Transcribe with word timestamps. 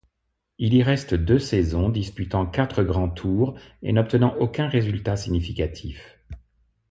Il 0.57 0.73
y 0.73 0.81
reste 0.81 1.13
deux 1.13 1.37
saisons 1.37 1.87
disputant 1.89 2.47
quatre 2.47 2.81
grands 2.81 3.07
tours 3.11 3.53
et 3.83 3.93
n'obtenant 3.93 4.35
aucun 4.39 4.67
résultat 4.67 5.15
significatif. 5.15 6.17